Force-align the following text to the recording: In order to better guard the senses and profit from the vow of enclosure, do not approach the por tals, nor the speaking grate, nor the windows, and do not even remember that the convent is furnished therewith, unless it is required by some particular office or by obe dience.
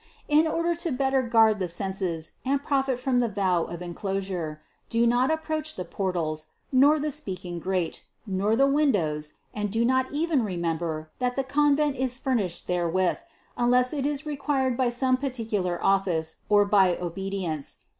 In 0.27 0.47
order 0.47 0.73
to 0.77 0.91
better 0.91 1.21
guard 1.21 1.59
the 1.59 1.67
senses 1.67 2.31
and 2.43 2.63
profit 2.63 2.99
from 2.99 3.19
the 3.19 3.27
vow 3.27 3.65
of 3.65 3.83
enclosure, 3.83 4.59
do 4.89 5.05
not 5.05 5.29
approach 5.29 5.75
the 5.75 5.85
por 5.85 6.11
tals, 6.11 6.45
nor 6.71 6.99
the 6.99 7.11
speaking 7.11 7.59
grate, 7.59 8.03
nor 8.25 8.55
the 8.55 8.65
windows, 8.65 9.33
and 9.53 9.69
do 9.71 9.85
not 9.85 10.11
even 10.11 10.41
remember 10.41 11.11
that 11.19 11.35
the 11.35 11.43
convent 11.43 11.97
is 11.97 12.17
furnished 12.17 12.65
therewith, 12.65 13.19
unless 13.59 13.93
it 13.93 14.07
is 14.07 14.25
required 14.25 14.75
by 14.75 14.89
some 14.89 15.17
particular 15.17 15.77
office 15.85 16.37
or 16.49 16.65
by 16.65 16.95
obe 16.97 17.17
dience. 17.31 17.75